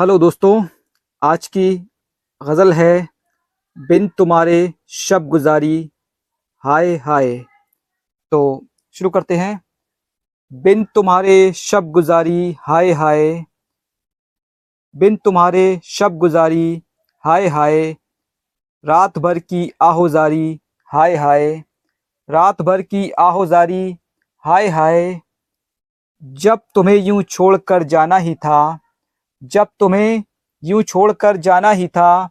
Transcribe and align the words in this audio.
Hello 0.00 0.18
दोस्तों, 0.18 0.64
आज 1.22 1.46
की 1.46 1.88
गज़ल 2.42 2.72
है, 2.72 3.08
बिन 3.78 4.08
तुम्हारे 4.08 4.72
शब 4.88 5.28
गुजारी, 5.28 5.90
हाय 6.58 6.96
हाय। 6.96 7.38
तो 8.30 8.66
शुरू 8.92 9.10
करते 9.10 9.36
हैं। 9.36 9.60
बिन 10.52 10.84
तुम्हारे 10.84 11.52
शब 11.52 11.84
गुजारी, 11.84 12.56
हाय 12.60 12.92
हाय। 12.92 13.44
बिन 14.96 15.16
तुम्हारे 15.16 15.80
शब 15.84 16.12
गुजारी, 16.12 16.82
हाय 17.24 17.46
हाय। 17.46 17.92
रात 18.84 19.18
भर 19.18 19.38
की 19.38 19.72
आहोजारी, 19.82 20.60
हाय 20.84 21.16
हाय। 21.16 21.62
रात 22.30 22.62
भर 22.62 22.82
की 22.82 23.10
आहोजारी, 23.10 23.98
हाय 24.38 24.68
हाय। 24.68 25.20
जब 26.22 26.60
तुम्हें 26.74 26.96
यूँ 26.96 27.22
छोड़कर 27.22 27.82
जाना 27.82 28.16
ही 28.16 28.34
था 28.34 28.78
जब 29.42 29.68
तुम्हें 29.80 30.22
यूँ 30.62 30.82
छोड़कर 30.82 31.36
जाना 31.36 31.70
ही 31.70 31.88
था, 31.88 32.30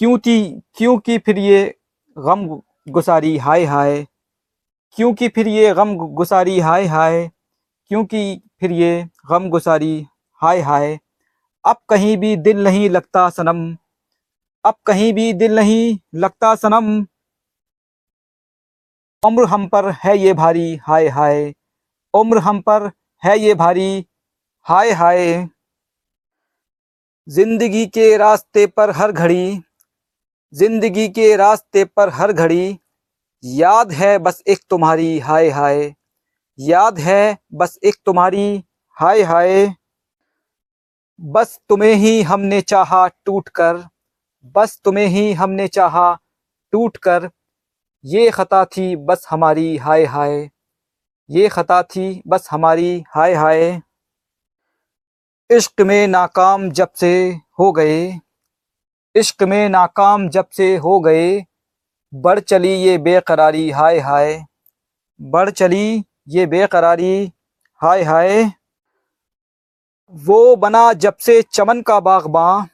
क्यों 0.00 0.18
थी, 0.18 0.62
क्यों 0.74 0.98
की 0.98 1.18
फिर 1.18 1.38
ये 1.38 1.78
गम 2.18 2.46
गुसारी, 2.88 3.36
हाय 3.38 3.64
हाय? 3.64 4.06
क्यों 4.96 5.12
की 5.14 5.28
फिर 5.28 5.48
ये 5.48 5.72
गम 5.74 5.94
गुसारी, 5.96 6.58
हाय 6.60 6.86
हाय? 6.86 7.30
क्यों 7.90 8.04
की 8.04 8.42
फिर 8.60 8.72
ये 8.72 9.08
गम 9.26 9.48
गुसारी, 9.48 10.06
हाय 10.42 10.60
हाय? 10.60 10.98
अब 11.64 11.76
कहीं 11.88 12.16
भी 12.16 12.36
दिल 12.36 12.64
नहीं 12.64 12.88
लगता 12.90 13.28
सनम, 13.30 13.76
अब 14.64 14.74
कहीं 14.86 15.12
भी 15.12 15.32
दिल 15.32 15.54
नहीं 15.56 15.98
लगता 16.14 16.54
सनम। 16.54 17.06
उम्र 19.22 19.44
हम 19.44 19.66
पर 19.68 19.90
है 19.90 20.16
ये 20.18 20.32
भारी, 20.32 20.74
हाय 20.76 21.08
हाय? 21.08 21.54
उम्र 22.14 22.38
हम 22.38 22.60
पर 22.60 22.90
है 23.22 23.38
ये 23.38 23.54
भारी 23.54 24.06
हाय 24.66 24.90
हाय। 24.90 25.48
ज़िंदगी 27.28 27.84
के 27.86 28.16
रास्ते 28.16 28.66
पर 28.66 28.90
हर 28.90 29.12
घड़ी, 29.12 29.60
ज़िंदगी 30.52 31.08
के 31.08 31.34
रास्ते 31.36 31.84
पर 31.86 32.08
हर 32.08 32.32
घड़ी, 32.32 32.78
याद 33.44 33.92
है 33.92 34.18
बस 34.18 34.42
एक 34.46 34.60
तुम्हारी, 34.70 35.18
हाय 35.18 35.50
हाय। 35.50 35.94
याद 36.58 36.98
है 36.98 37.36
बस 37.54 37.78
एक 37.84 37.96
तुम्हारी, 38.06 38.64
हाय 38.96 39.22
हाय। 39.22 39.74
बस 41.18 41.58
तुम्हें 41.68 41.94
ही 41.94 42.20
हमने 42.22 42.60
चाहा 42.60 43.06
टूट 43.08 43.48
कर, 43.48 43.84
बस 44.56 44.80
तुम्हें 44.84 45.06
ही 45.06 45.32
हमने 45.32 45.68
चाहा 45.68 46.12
टूट 46.72 46.96
कर। 46.96 47.30
ये 48.04 48.30
खता 48.30 48.64
थी 48.66 48.94
बस 48.96 49.26
हमारी, 49.30 49.76
हाय 49.76 50.04
हाय। 50.06 50.50
ये 51.30 51.48
खता 51.48 51.82
थी 51.82 52.22
बस 52.26 52.48
हमारी, 52.50 53.02
हाय 53.08 53.34
हाय। 53.34 53.82
इश्क 55.50 55.80
में 55.80 56.06
नाकाम 56.06 56.70
जब 56.70 56.92
से 56.92 57.40
हो 57.58 57.72
गए, 57.72 58.20
इश्क 59.14 59.42
में 59.42 59.68
नाकाम 59.68 60.28
जब 60.28 60.48
से 60.48 60.76
हो 60.76 61.00
गए, 61.00 61.44
बढ़ 62.14 62.40
चली 62.40 62.74
ये 62.74 62.98
बेकरारी, 62.98 63.70
हाय 63.70 63.98
हाय। 63.98 64.44
बढ़ 65.20 65.50
चली 65.50 66.04
ये 66.28 66.46
बेकरारी, 66.46 67.32
हाय 67.74 68.02
हाय। 68.02 68.52
वो 70.12 70.56
बना 70.56 70.92
जब 70.92 71.16
से 71.16 71.42
चमन 71.42 71.82
का 71.82 72.00
बागबां, 72.00 72.66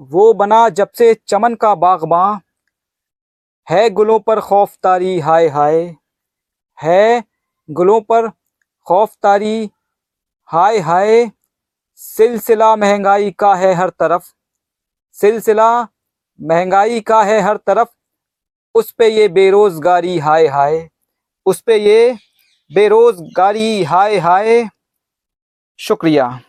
वो 0.00 0.32
बना 0.32 0.68
जब 0.68 0.90
से 0.90 1.14
चमन 1.14 1.54
का 1.54 1.74
बागबां। 1.74 2.38
है 3.70 3.90
गुलों 3.90 4.20
पर 4.20 4.40
खौफ 4.40 4.76
तारी 4.82 5.20
हाय 5.20 5.48
हाय। 5.48 5.96
है 6.82 7.24
गुलों 7.70 8.00
पर 8.00 8.28
खौफ 8.86 9.16
तारी 9.22 9.70
हाय 10.46 10.78
हाय। 10.78 11.30
सिलसिला 11.96 12.76
महँगाई 12.76 13.30
का 13.30 13.54
है 13.54 13.74
हर 13.74 13.88
तरफ़। 13.90 14.32
सिलसिला 15.12 15.82
महँगाई 16.40 17.00
का 17.00 17.22
है 17.22 17.40
हर 17.40 17.56
तरफ़। 17.56 17.88
उस 18.74 18.92
पे 18.92 19.08
ये 19.08 19.28
बेरोजगारी, 19.28 20.18
हाय 20.18 20.46
हाय। 20.46 20.90
उस 21.46 21.60
पे 21.60 21.76
ये 21.76 22.18
बेरोजगारी, 22.74 23.84
हाय 23.84 24.18
हाय। 24.18 24.68
शुक्रिया। 25.78 26.40